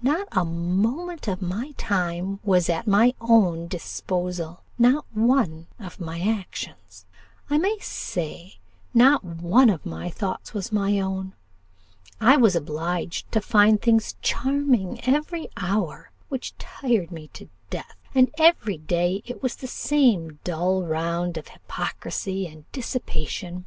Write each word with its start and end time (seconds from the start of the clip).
Not 0.00 0.28
a 0.32 0.46
moment 0.46 1.28
of 1.28 1.42
my 1.42 1.72
time 1.76 2.40
was 2.42 2.70
at 2.70 2.86
my 2.86 3.12
own 3.20 3.68
disposal 3.68 4.62
not 4.78 5.04
one 5.12 5.66
of 5.78 6.00
my 6.00 6.22
actions; 6.22 7.04
I 7.50 7.58
may 7.58 7.76
say, 7.80 8.54
not 8.94 9.22
one 9.22 9.68
of 9.68 9.84
my 9.84 10.08
thoughts 10.08 10.54
was 10.54 10.72
my 10.72 10.98
own; 11.00 11.34
I 12.18 12.38
was 12.38 12.56
obliged 12.56 13.30
to 13.32 13.42
find 13.42 13.78
things 13.78 14.16
'charming' 14.22 15.00
every 15.04 15.50
hour, 15.58 16.12
which 16.30 16.56
tired 16.56 17.12
me 17.12 17.28
to 17.34 17.50
death; 17.68 17.94
and 18.14 18.30
every 18.38 18.78
day 18.78 19.22
it 19.26 19.42
was 19.42 19.56
the 19.56 19.66
same 19.66 20.38
dull 20.44 20.82
round 20.84 21.36
of 21.36 21.48
hypocrisy 21.48 22.46
and 22.46 22.64
dissipation. 22.72 23.66